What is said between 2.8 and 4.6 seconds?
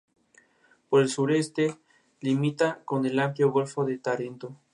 con el amplio Golfo de Tarento.